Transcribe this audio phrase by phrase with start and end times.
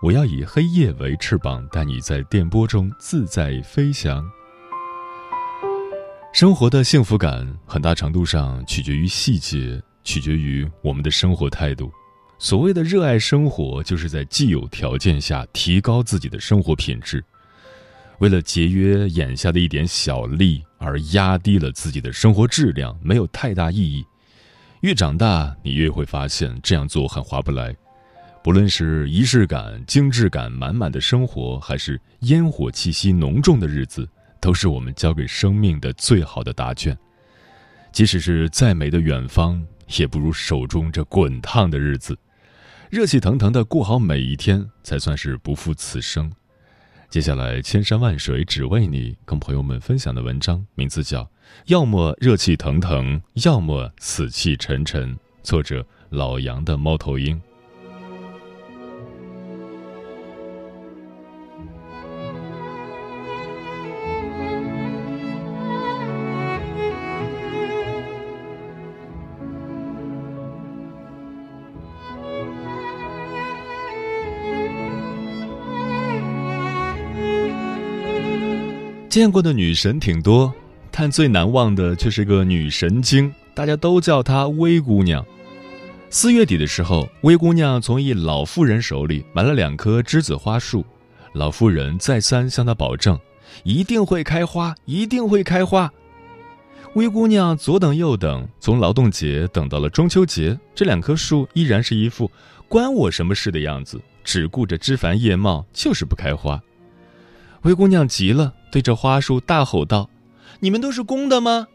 [0.00, 4.24] 我要以黑夜为翅膀，带你在电波中自在飞翔。
[6.32, 11.90] 生活的幸福感很大程度上取决于细节，取决于我们的生活态度。
[12.38, 17.24] 所谓的热爱生活，就是在既有条件下提高自己的生活品质。
[18.20, 24.04] 为了节约眼下的一点小利而压低了自己的生活质量，没有太大意义。
[24.82, 27.74] 越长大，你越会发现这样做很划不来。
[28.42, 34.08] 不论是仪式感、精致感满满的生活，还是烟火气息浓重的日子，
[34.40, 36.96] 都是我们交给生命的最好的答卷。
[37.92, 39.62] 即使是再美的远方，
[39.98, 42.16] 也不如手中这滚烫的日子，
[42.90, 46.32] 热气腾腾的过好每一天，才算是不负此生。
[47.10, 51.22] 接下来，千山万水只为你，跟朋友们分享的文章名字叫
[51.66, 57.38] 《要么热气腾腾，要么死气沉沉》，作者老杨的猫头鹰。
[79.18, 80.54] 见过的女神挺多，
[80.92, 85.26] 但最难忘的却是个女神经，大家都叫她薇姑娘。
[86.08, 90.86] 四月底的时候，薇姑娘从一老妇人手里买了两棵栀子花树，
[91.32, 93.18] 老妇人再三向她保证，
[93.64, 95.92] 一定会开花，一定会开花。
[96.94, 102.30] 薇姑娘左等右等，从劳动节等到了中秋节，这两棵树依然是一副
[102.68, 106.62] 关我什么事的样子，只顾着枝繁叶茂，就是不开花。
[107.60, 110.10] 灰姑娘急了，对着花树大吼道
[110.60, 111.68] ：“你们都是公的吗？”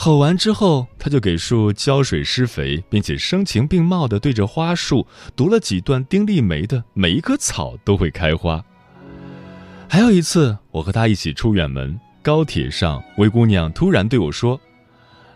[0.00, 8.64] 吼完之后，他就给树浇水施肥，并且声情并茂地对着花树读了几段丁立梅的“每一棵草都会开花”。
[9.90, 14.60] 还有一次，我和她一起出远门，高铁上，灰姑娘突然对我说：“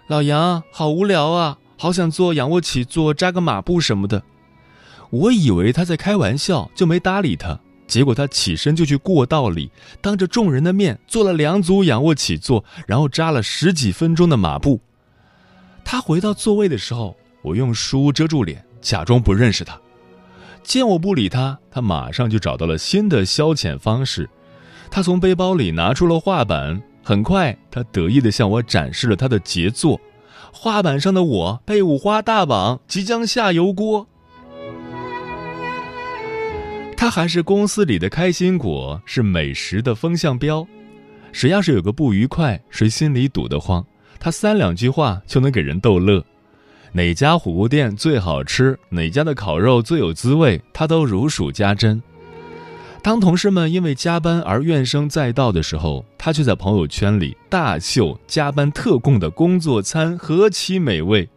[0.06, 4.22] 老杨，好无聊啊，好想做仰卧起坐、扎个马步什么的。”
[5.10, 7.58] 我以为她在开玩笑，就没搭理她。
[7.92, 9.70] 结果他起身就去过道里，
[10.00, 14.80] 当着众人的面做了两组仰卧起坐，然后扎了十几分钟的马步。
[15.84, 19.78] 他回到座位的时候，我用书遮住脸，假装不认识他。
[20.62, 24.26] 见我不理他，他马上就找到了新的消遣方式。
[24.90, 30.00] 他从背包里拿出了画板，很快他得意地向我展示了他的杰作。
[30.50, 34.06] 画板上的我被五花大绑，即将下油锅。
[37.02, 40.64] 他还是公司里的开心果，是美食的风向标。
[41.32, 43.84] 谁要是有个不愉快，谁心里堵得慌，
[44.20, 46.24] 他三两句话就能给人逗乐。
[46.92, 52.00] 哪家火锅店最好吃，哪家的烤肉最有滋味，他都如数家珍。
[53.02, 61.28] 当同事们因为加班而怨声载道的时候，他却在朋友圈里大秀加班特供的工作餐何其美味。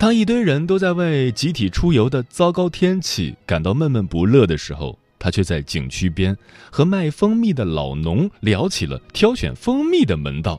[0.00, 6.34] 当一堆人都在为集体出游的糟糕天气感到闷闷不乐的时候，他却在景区边
[6.70, 10.58] 和卖蜂蜜的老农聊起了挑选蜂蜜的门道。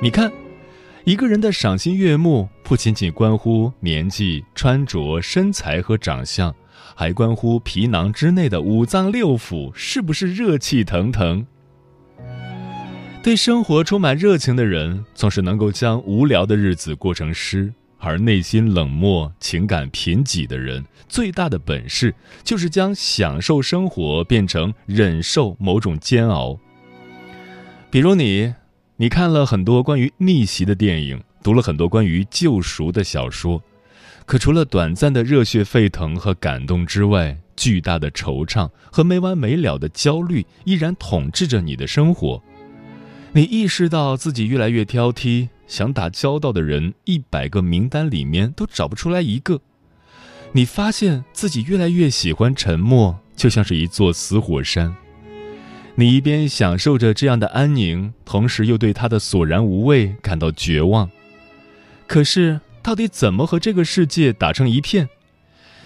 [0.00, 0.30] 你看，
[1.02, 6.54] 一个人的赏心悦目不仅仅关乎年纪、穿着、身材和长相，
[6.94, 11.44] 还关乎皮囊之内的五脏六腑是不是热气腾腾。
[13.24, 17.74] 对生活充满热情的人，总是能够将无聊的日子过成诗。
[17.98, 22.14] 而内心冷漠、情感贫瘠的人，最大的本事
[22.44, 26.58] 就是将享受生活变成忍受某种煎熬。
[27.90, 28.54] 比如你，
[28.96, 33.62] 你看了很多关于逆袭的电影，读了很多关于救赎的小说，
[34.24, 42.42] 可除了短暂的热血沸腾和感动之外，巨大的惆怅和没完没了的焦虑依然统治着你的生活。
[43.32, 49.60] 你意识到自己越来越挑剔，想打交道的人一百个名单里面都找不出来一个。
[50.52, 54.94] 你发现自己越来越喜欢沉默，就像是一座死火山。
[55.96, 61.10] 你一边享受着这样的安宁，同时又对他的索然无味感到绝望。
[62.06, 65.08] 可是，到底怎么和这个世界打成一片？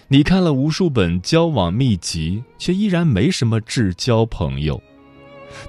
[0.09, 4.83] 你看了无数本交往秘籍，却依然没什么至交朋友。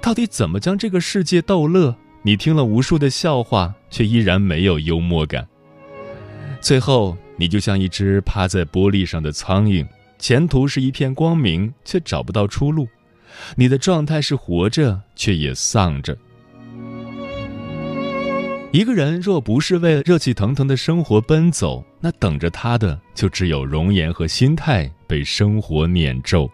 [0.01, 1.95] 到底怎么将这个世界逗乐？
[2.23, 5.47] 你听了无数的笑话，却依然没有幽默感。
[6.59, 9.85] 最后，你就像一只趴在玻璃上的苍蝇，
[10.17, 12.87] 前途是一片光明，却找不到出路。
[13.55, 16.17] 你的状态是活着，却也丧着。
[18.71, 26.49] 一个人若不是为热气腾腾的生活奔走，那等着他的就只有容颜和心态被生活碾皱。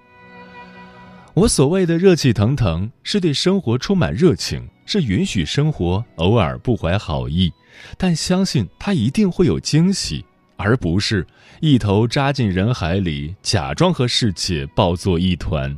[1.35, 7.53] 我所谓的热气腾腾，是对生活充满热情，是允许生活偶尔不怀好意，
[7.97, 10.25] 但相信他一定会有惊喜，
[10.55, 11.27] 而不是
[11.59, 15.77] 一头扎进人海里，假装和世界抱作一团。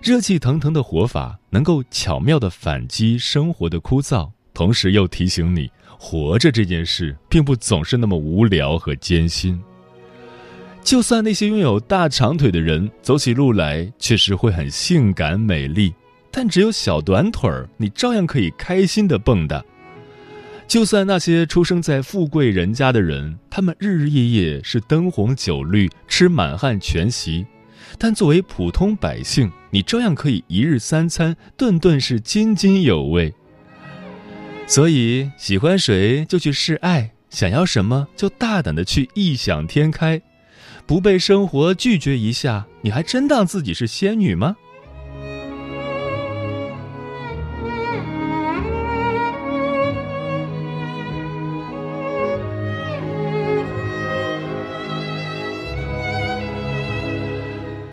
[0.00, 9.60] 热气腾腾的活法能够巧妙地反击生活的枯燥，同时又提醒你，活着这件事并不总是那么无聊和艰辛。
[10.82, 15.92] 就算那些拥有大长腿的人走起路来确实会很性感美丽，
[16.30, 19.62] 但只有小短腿儿，你照样可以开心的蹦跶。
[20.68, 27.44] 就算那些出生在富贵人家的人，他们日日夜夜是灯红酒绿，吃满汉全席。
[27.98, 33.34] 但作为普通百姓，你照样可以一日三餐顿顿是津津有味。
[34.68, 40.22] 所以，喜欢谁就去示爱，想要什么就大胆的去异想天开，
[40.86, 44.56] 不被生活拒绝一下，你还真当自己是仙女吗？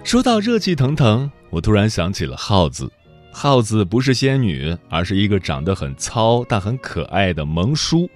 [0.08, 2.90] 说到热气腾腾，我突然想起了耗子。
[3.30, 8.10] 耗子不是仙女，而是一个长得很糙但很可爱的萌叔。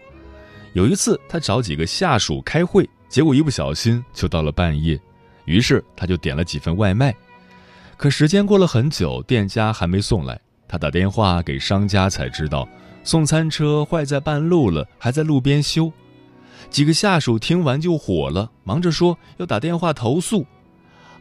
[0.71, 4.97] 有一次，他找几个下属开会，结果一不小心就到了半夜，
[5.43, 7.13] 于是他就点了几份外卖。
[7.97, 10.39] 可时间过了很久，店家还没送来。
[10.69, 12.65] 他打电话给商家，才知道
[13.03, 15.91] 送餐车坏在半路了，还在路边修。
[16.69, 20.47] 几个下属听完就火了，忙着说要打电话投诉。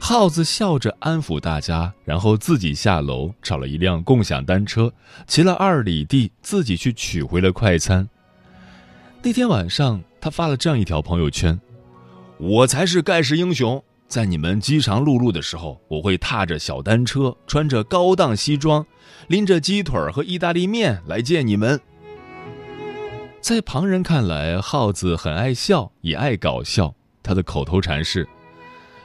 [0.02, 4.92] 耗子笑着安抚大家，然后自己下楼找了一辆共享单车，
[5.26, 8.08] 骑了二里地，自己去取回了快餐。
[9.22, 11.60] 那天晚上，他发了这样一条朋友圈
[12.38, 18.84] ：“我才是盖世英雄，在你们饥肠辘辘的时候，我会踏着小单车，穿着高档西装，
[19.28, 21.78] 拎着鸡腿和意大利面来见你们。”
[23.40, 26.94] 在旁人看来，耗子很爱笑，也爱搞笑。
[27.22, 28.26] 他的口头禅是。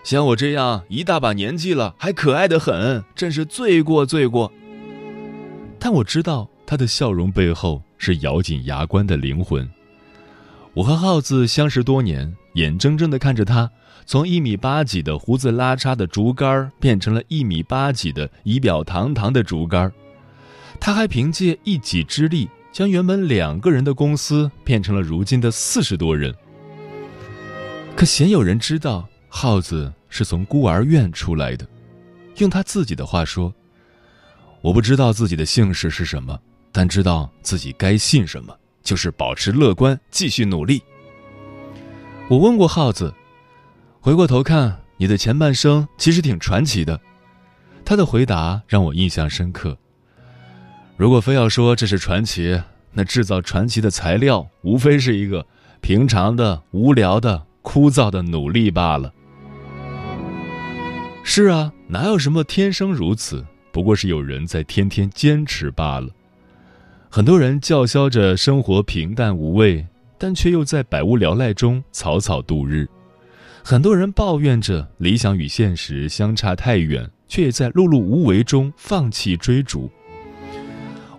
[0.05, 4.51] 像我这样一大把年纪了还可爱的很，真是罪过罪过。
[5.79, 9.67] 但我知道他的笑容背后是咬紧牙关的灵魂。
[10.75, 13.71] 我和耗子相识多年，眼睁睁地看着他
[14.05, 19.91] 从一米八几的胡子拉碴的竹竿变成了一米八几的仪表堂堂的竹竿
[20.79, 26.31] 他还凭借一己之力将原本两个人的公司变成了如今的四十多人。
[27.95, 29.09] 可鲜有人知道。
[29.37, 31.67] 耗子是从孤儿院出来的，
[32.37, 33.53] 用他自己的话说
[34.63, 36.39] ：“我不知道自己的姓氏是什么，
[36.71, 40.81] 但知道自己该信什么，就是保持乐观，继续努力。”
[42.29, 43.13] 我问过耗子
[43.99, 46.97] ：“回过头看，你的前半生其实挺传奇的。”
[47.83, 49.77] 他的回答让我印象深刻。
[50.95, 52.57] 如果非要说这是传奇，
[52.93, 55.45] 那制造传奇的材料无非是一个
[55.81, 59.11] 平常的、无聊的、枯燥的努力罢了。
[61.27, 63.43] 是啊，哪有什么天生如此？
[63.71, 66.07] 不过是有人在天天坚持罢了。
[67.09, 69.85] 很多人叫嚣着生活平淡无味，
[70.19, 72.87] 但却又在百无聊赖中草草度日。
[73.63, 79.89] 很多人抱怨着理想与现实相差太远，却也在碌碌无为中放弃追逐。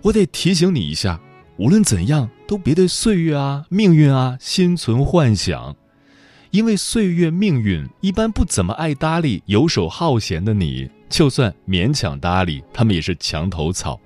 [0.01, 1.19] 我得提醒你一下，
[1.57, 5.75] 无论怎样，都别对岁月啊、命运啊心存幻想。
[6.51, 13.99] 因为岁月命运一般不怎么爱搭理游手好闲的你，就算勉强搭理，他们也是墙头草。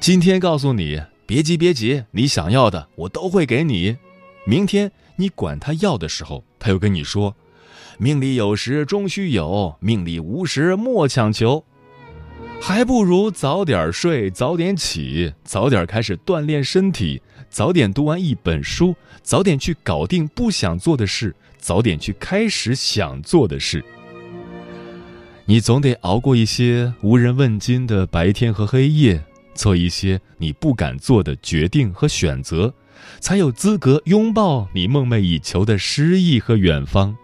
[0.00, 3.96] 今天告诉你别急别急，你想要的我都会给你。
[4.46, 7.36] 明天你管他要的时候，他又跟你说，
[7.98, 11.64] 命里有时终须有，命里无时莫强求。
[12.60, 17.20] 还不如早点睡，早点起，早点开始锻炼身体，
[17.50, 23.84] 早点读完一本书，早点去搞定不想做的事，早点去开始想做的事。
[25.44, 29.22] 你总得熬过一些无人问津的白天和黑夜，
[29.54, 32.72] 做一些你不敢做的决定和选择，
[33.20, 37.16] 才有资格拥抱你梦寐以求的诗意和远方。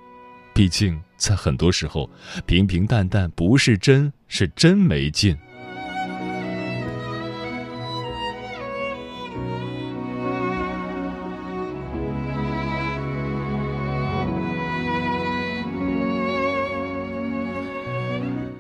[0.53, 1.01] 毕竟。
[1.17, 2.11] 在很多时候，
[2.45, 5.35] 平平淡淡不是真，是真没劲。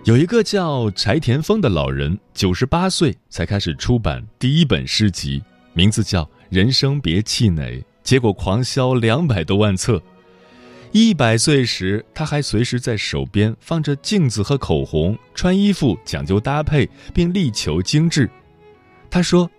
[0.04, 5.42] 有一个叫柴田丰的老人，九十八岁才开始出版第一本诗集，
[5.72, 10.02] 名字叫《人生别气馁》，结果狂销两百多万册。
[10.92, 18.28] 一百岁时，他还随时在手边放着镜子和口红，穿衣服讲究搭配，并力求精致。
[19.08, 19.50] 他说：“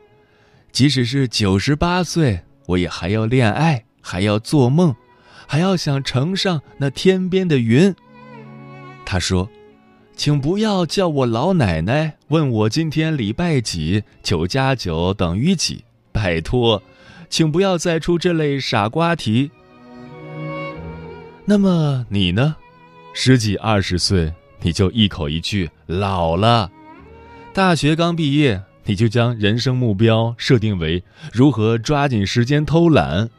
[0.71, 4.95] 即使是九十八岁，我也还要恋爱，还要做梦，
[5.47, 7.95] 还要想乘上那天边的云。”
[9.03, 9.49] 他说
[10.15, 15.83] ：“请不要叫我老奶奶，问我今天礼拜几，九加九等于几？
[16.11, 16.81] 拜托，
[17.29, 19.51] 请不要再出这类傻瓜题。”
[21.45, 22.55] 那么你呢？
[23.13, 26.71] 十几二十岁你就一口一句老了，
[27.53, 33.29] 大学刚毕业你就将人生目标设定为如何抓紧时间偷懒，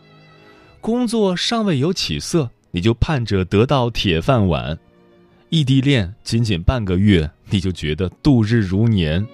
[0.80, 4.78] 工作尚未有起色你就盼着得到铁饭碗，
[5.48, 9.24] 异地恋仅仅半个月你就觉得度日如年，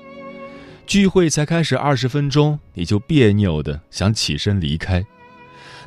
[0.86, 5.04] 聚会才开始二十分钟你就别扭的想起身离开，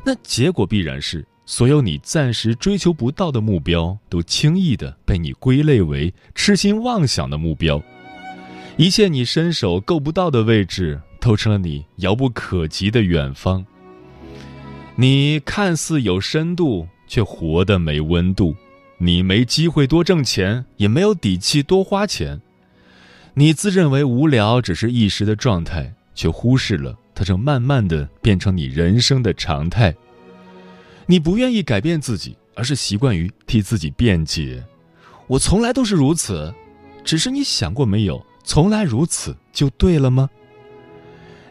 [0.04, 1.24] 那结果必然是。
[1.48, 7.80] 所有你暂时追求不到的目标，都轻易的被你归类为痴心妄想的目标；
[8.76, 13.64] 一切你伸手够不到的位置，都成了你遥不可及的远方。
[14.96, 18.52] 你看似有深度，却活得没温度；
[18.98, 22.40] 你没机会多挣钱，也没有底气多花钱；
[23.34, 29.94] 你自认为无聊只是一时的状态，却忽视了它正慢慢的变成你人生的常态。
[31.06, 34.64] 你不愿意改变自己，而是习惯于替自己辩解。
[35.26, 36.52] 我从来都是如此，
[37.04, 38.24] 只是你想过没有？
[38.42, 40.30] 从来如此就对了吗？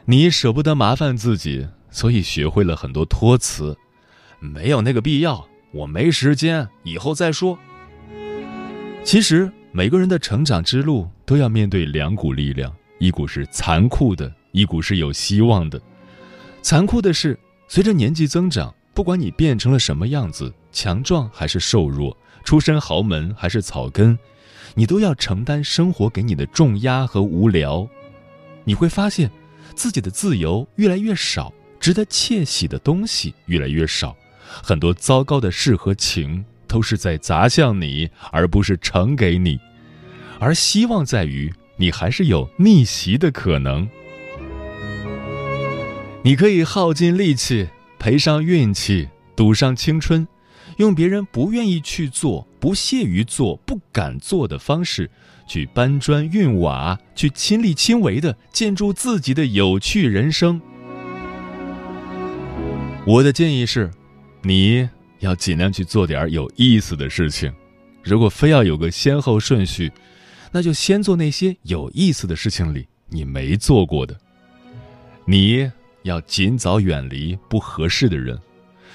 [0.05, 3.77] 你舍不得麻烦自己，所以学会了很多托词。
[4.39, 7.59] 没有那个必要，我没时间，以后再说。
[9.03, 15.79] 其实每个人的成长之路都要面对两股力量，一股是残酷的，一股是有希望的。
[16.61, 18.73] 残酷的是，随着年纪增长。
[18.93, 22.15] 不管你变成了什么样子，强壮还是瘦弱，
[22.45, 24.17] 出身豪门还是草根，
[24.75, 27.85] 你都要承担生活给你的重压和无聊。
[28.63, 29.29] 你会发现，
[29.75, 34.15] 自己的自由越来越少，值得窃喜的东西越来越少，
[34.63, 39.59] 很多糟糕的事和情都是在砸向你，而不是呈给你。
[40.39, 43.87] 而希望在于，你还是有逆袭的可能。
[46.23, 47.69] 你可以耗尽力气。
[47.97, 50.27] 赔上运气，赌上青春，
[50.77, 55.09] 用别人不愿意去做、不屑于做、不敢做的方式，
[55.47, 60.61] 去搬砖运瓦，去亲力亲为的建筑自己的有趣人生。
[63.07, 63.89] 我的建议是，
[64.45, 64.87] 你
[65.19, 67.51] 要尽量去做点有意思的事情。
[68.03, 69.91] 如果非要有个先后顺序，
[70.51, 74.15] 那就先做那些有意思的事情里你没做过的。
[75.25, 75.69] 你。
[76.05, 78.39] 要尽早远离不合适的人。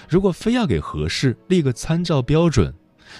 [0.08, 2.72] 如果非要给合适立个参照标准，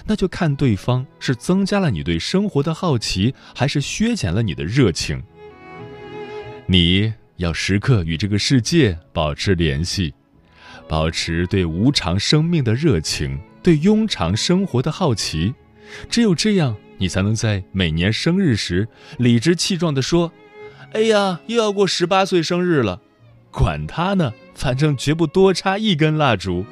[0.05, 5.21] 那就看对方是增加了你对生活的好奇，还是削减了你的热情。
[6.67, 10.13] 你要时刻与这个世界保持联系，
[10.91, 15.53] 保持对无常生命的热情，对庸常生活的好奇。
[16.09, 20.33] 只有这样，你才能在每年生日时理直气壮地说
[20.91, 22.99] ：“哎呀，又要过十八岁生日了。”
[23.51, 26.65] 管他呢，反正绝不多插一根蜡烛。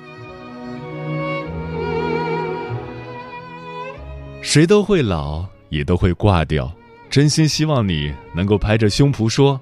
[4.42, 6.70] 谁都会老，也都会挂掉。
[7.10, 9.62] 真心希望你能够拍着胸脯说：“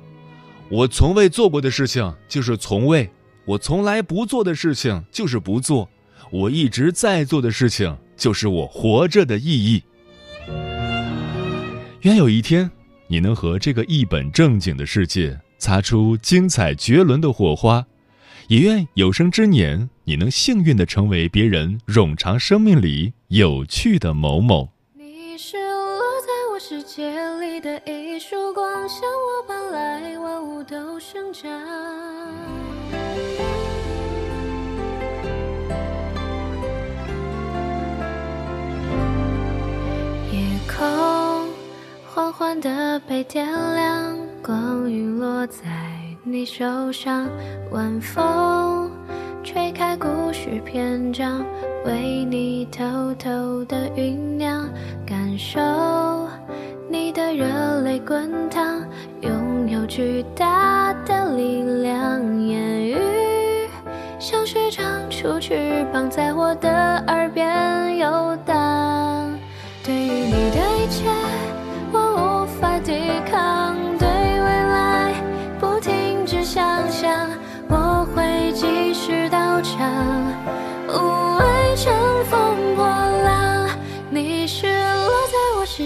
[0.69, 3.07] 我从未做过的事情就是从未，
[3.47, 5.89] 我从来不做的事情就是不做，
[6.31, 9.81] 我一直在做的事情就是我活着的意义。”
[12.01, 12.69] 愿有一天，
[13.07, 15.39] 你能和这个一本正经的世界。
[15.59, 17.83] 擦出精彩绝伦的火花，
[18.47, 24.69] 也愿有生之年，你能幸运的成为别人冗长生命里有趣的某某。
[24.93, 31.49] 你是落在我世界里的一束光，向我奔来，万物都生长。
[40.77, 40.85] 空
[42.05, 45.63] 缓缓地被点亮，光晕落在。
[46.21, 47.27] 你手上，
[47.71, 48.91] 晚风
[49.43, 51.43] 吹开故事篇章，
[51.83, 52.83] 为你偷
[53.15, 54.69] 偷的酝酿，
[55.03, 55.59] 感受
[56.91, 58.79] 你的热泪滚烫，
[59.21, 62.21] 拥有巨大的力量。
[62.45, 63.67] 言语
[64.19, 68.37] 像是长出翅膀，在我的耳边游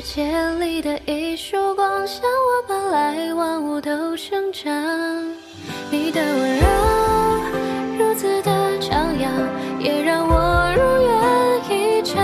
[0.04, 4.74] 世界里的一束光，向我奔来，万物都生长。
[5.92, 6.66] 你的温柔
[8.00, 9.32] 如此的张扬，
[9.80, 11.12] 也让我如愿
[11.70, 12.18] 以偿。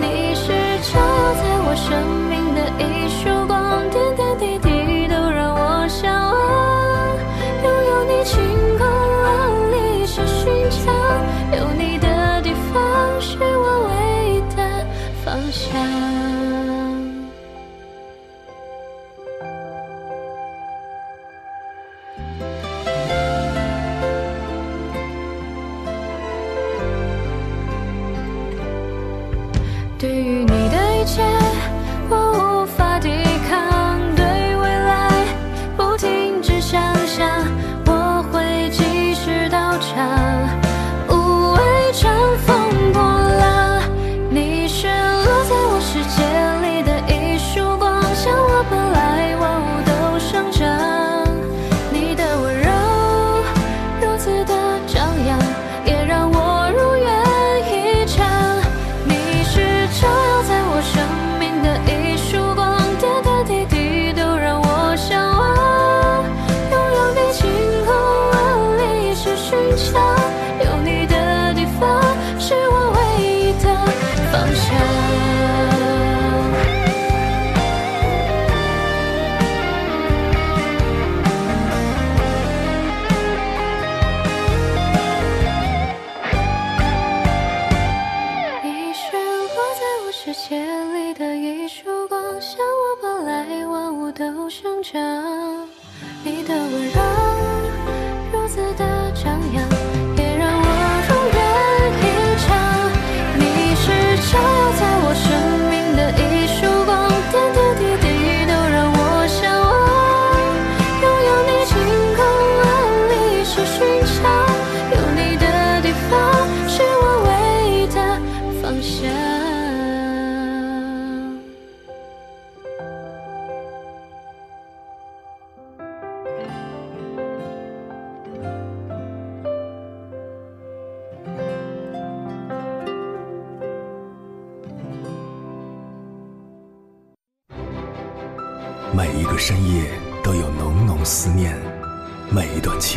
[0.00, 0.46] 你是
[0.90, 2.00] 照耀在我生
[2.30, 6.38] 命的一束光，点点滴滴都让我向往。
[7.62, 8.24] 拥有你，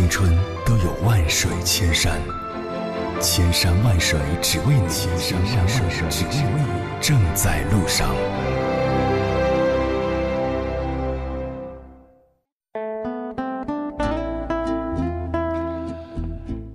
[0.10, 2.20] 春都有万水千山，
[3.22, 8.10] 千山万水只为你，千山万水只为你，正在路上。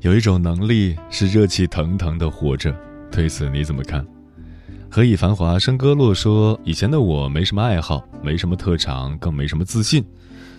[0.00, 2.72] 有一种能力是热气腾腾的活着，
[3.10, 4.06] 对此你怎么看？
[4.88, 10.04] 何以繁华笙歌落说，以前的我没什么爱好，没什么特长，更没什么自信。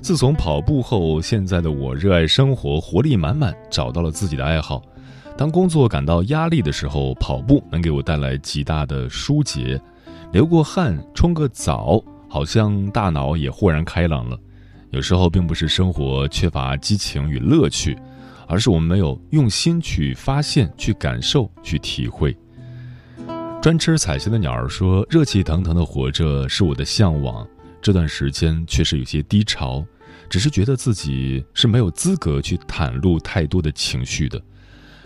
[0.05, 4.79] 自从跑步后，现在的我热爱生活，活力满满，找到了自己的爱好。
[5.35, 9.81] 当工作感到压力的时候，跑步能给我带来极大的疏解。
[10.31, 14.37] 流过汗，冲个澡，好像大脑也豁然开朗了。
[14.91, 17.97] 有时候并不是生活缺乏激情与乐趣，
[18.47, 22.37] 而是我们没有用心去发现、去感受、去体会。
[23.59, 27.43] 专吃彩霞的鸟儿说：“热气腾腾的活着是我的向往，
[27.81, 29.83] 这段时间确实有些低潮，
[30.29, 34.41] 只是觉得自己是没有资格去袒露太多的情绪的。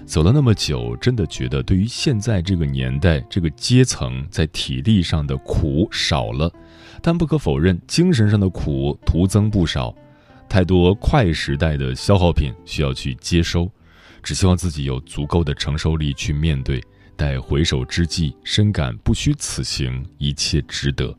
[0.05, 6.51] 走了那么久，真的觉得对于现在这个年代、这个阶层，在体力上的苦少了，
[7.01, 9.93] 但不可否认，精神上的苦徒增不少。
[10.47, 13.69] 太多快时代的消耗品需要去接收，
[14.23, 16.81] 只希望自己有足够的承受力去面对。
[17.15, 21.13] 待回首之际，深感不虚此行，一切值得。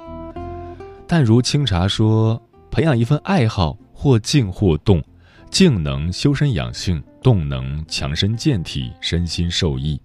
[1.06, 5.04] 但如清茶说，培养一份爱好，或静或动，
[5.50, 10.00] 静能修身养性，动能强身健体，身心受益。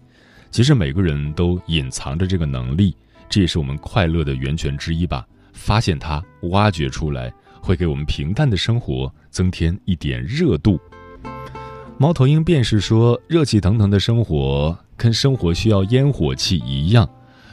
[0.51, 2.93] 其实每个人都隐藏着这个能力，
[3.29, 5.25] 这也是我们快乐的源泉之一吧。
[5.53, 10.77] 发现它，挖掘出来，会给我们平淡的生活增添一点热度。
[11.97, 17.09] 猫头鹰便是说，热气腾腾的生活跟生活需要烟火气一样，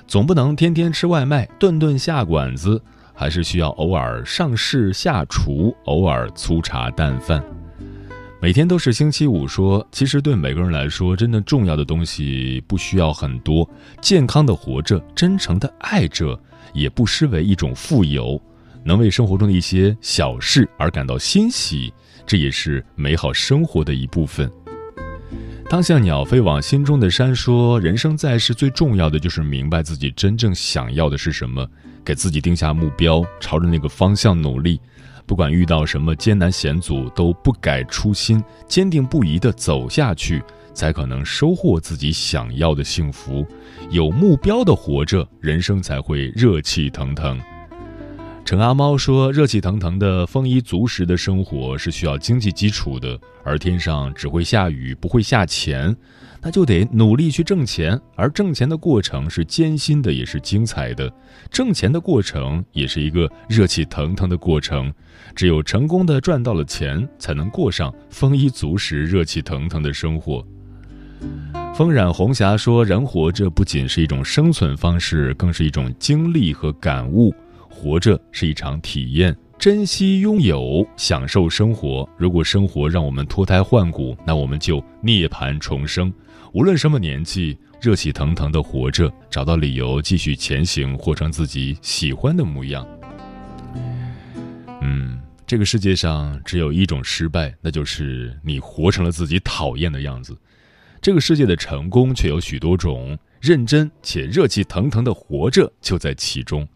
[0.09, 2.83] 总不能天天吃外卖，顿顿下馆子，
[3.22, 7.40] 还是需要偶尔上市下厨，偶尔粗茶淡饭。
[8.40, 13.68] 每天都是星期五，说其实对每个人来说，真的重要的东西不需要很多，
[14.00, 16.37] 健康的活着，真诚的爱着，
[16.74, 18.42] 也不失为一种富有。
[18.82, 21.94] 能为生活中的一些小事而感到欣喜，
[22.26, 24.50] 这也是美好生活的一部分。
[25.70, 31.64] 当像鸟飞往心中的山说，人生在世最重要的就是明白自己真正想要的是什么，
[32.04, 34.80] 给自己定下目标，朝着那个方向努力。
[35.24, 40.42] 不管遇到什么艰难险阻，都不改初心，坚定不移地走下去，
[40.74, 43.46] 才可能收获自己想要的幸福。
[43.90, 47.40] 有目标的活着，人生才会热气腾腾。
[48.44, 55.96] 陈阿猫说：“热气腾腾的丰衣足食的生活是需要经济基础的，而天上只会下雨，不会下钱。”
[56.44, 61.11] 那就得努力去挣钱，而挣钱的过程是艰辛的，也是精彩的。
[61.52, 64.92] 挣钱的过程也是一个热气腾腾的过程。
[65.37, 70.44] 只有成功的赚到了钱，才能过上丰衣足食、热气腾腾的生活。
[71.74, 77.33] 风染红霞说：“人活着不仅是一种生存方式，更是一种经历和感悟。
[77.72, 82.08] 活着是一场体验。”珍惜拥有，享受生活。
[82.18, 86.12] 如果生活让我们脱胎换骨，那我们就涅槃重生。
[86.52, 92.85] 无论什么年纪，热气腾腾的活着，找到理由继续前行，活成自己喜欢的模样。
[94.80, 100.37] 嗯，这个世界上只有一种失败，那就是你活成了自己讨厌的样子。
[101.00, 106.66] 这个世界的成功却有许多种，认真且热气腾腾的活着就在其中。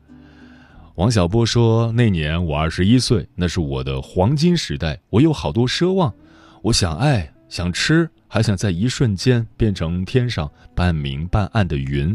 [0.96, 4.98] 王小波说：“那年我二十一岁，那是我的黄金时代。
[5.10, 6.12] 我有好多奢望，
[6.62, 12.14] 我想爱，想吃，还想在一瞬间变成天上半明半暗的云。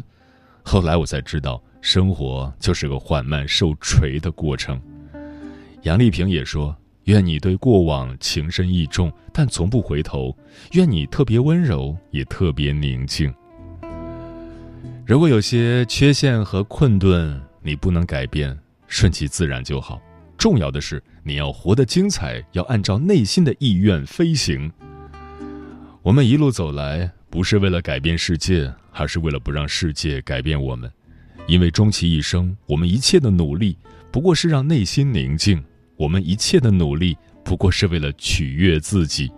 [0.64, 4.82] 后来我才知道，生活就是个缓慢受锤的过程。”
[5.84, 10.36] 杨丽萍也说：“愿你对过往情深意重，但从不回头；
[10.72, 13.32] 愿你特别温柔，也特别宁静。
[15.06, 18.58] 如果有些缺陷和困顿，你不能改变。”
[18.92, 20.02] 顺其自然就好，
[20.38, 24.70] 重要的是你要活得精彩，要按照内心的意愿飞行。
[26.02, 30.92] 我们一路走来，不是为了改变世界，而是为了不让世界改变我们。
[31.48, 33.78] 因为终其一生，我们一切的努力
[34.12, 35.64] 不过是让内心宁静，
[35.96, 39.32] 我们一切的努力不过是为了取悦自己。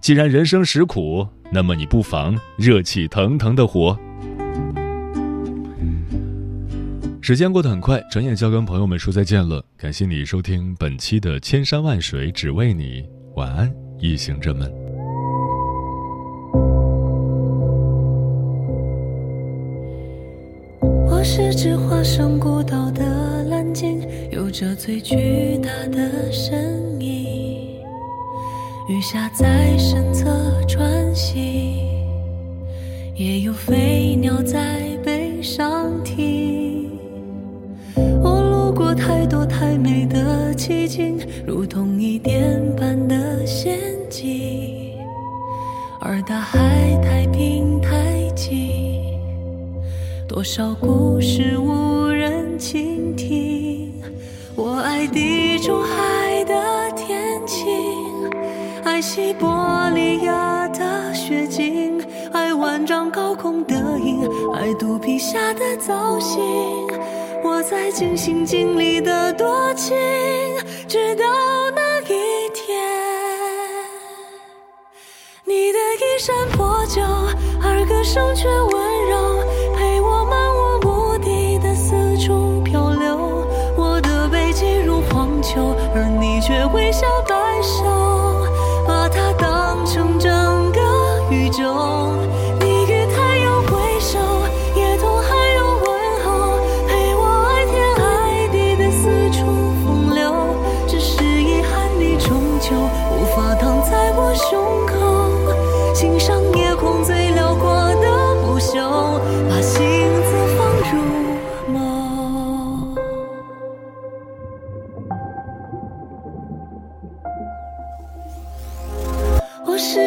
[0.00, 3.96] 既然人生实苦，那么你不妨热气腾腾的活。
[7.26, 9.60] 时间过得很快，转眼就要跟朋友们说再见了。
[9.76, 13.02] 感谢你收听本期的《千山万水只为你》，
[13.34, 14.72] 晚安，夜行者们。
[21.10, 27.80] 我是只化身孤岛的蓝鲸，有着最巨大的身影。
[28.88, 30.30] 鱼虾在身侧
[30.68, 31.42] 穿行，
[33.16, 36.65] 也有飞鸟在背上停。
[38.76, 43.78] 过太多太美的奇景，如同伊甸般的仙
[44.10, 44.92] 境，
[45.98, 46.58] 而大海
[47.02, 49.18] 太平太静，
[50.28, 53.94] 多少故事无人倾听。
[54.54, 56.54] 我爱地中海的
[56.94, 57.66] 天晴，
[58.84, 61.98] 爱西伯利亚的雪景，
[62.30, 64.20] 爱万丈高空的鹰，
[64.54, 66.36] 爱肚皮下的造型。
[67.46, 69.96] 我在尽心尽力的多情，
[70.88, 71.24] 直到
[71.70, 72.76] 那一天，
[75.44, 77.00] 你的衣衫破旧，
[77.62, 79.45] 而歌声却温柔，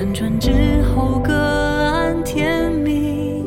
[0.00, 0.50] 辗转之
[0.82, 3.44] 后，各安天命。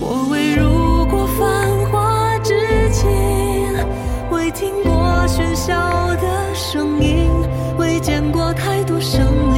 [0.00, 2.54] 我未入过繁华之
[2.90, 3.06] 境，
[4.30, 4.92] 未听过
[5.28, 5.74] 喧嚣
[6.14, 7.28] 的声音，
[7.76, 9.53] 未见过太多生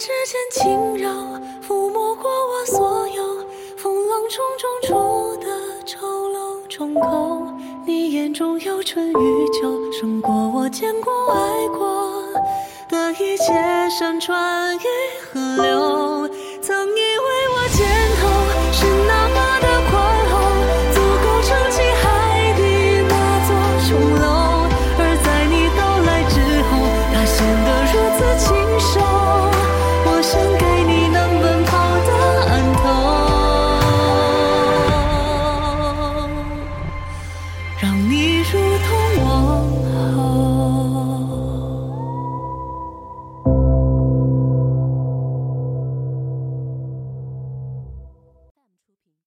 [0.00, 1.10] 指尖轻柔，
[1.60, 3.22] 抚摸过我所有
[3.76, 7.46] 风浪冲撞出的丑陋窗口。
[7.84, 12.24] 你眼中有春与秋，胜过我见过爱过
[12.88, 13.52] 的一切
[13.90, 14.80] 山川与
[15.30, 16.19] 河流。